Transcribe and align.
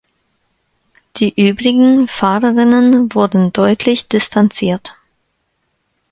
Die 1.17 1.31
übrigen 1.47 2.07
Fahrerinnen 2.07 3.13
wurden 3.13 3.53
deutlich 3.53 4.07
distanziert. 4.07 4.95